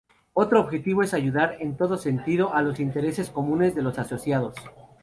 [0.33, 4.55] Otro objetivo es ayudar en todo sentido a los intereses comunes de los asociados.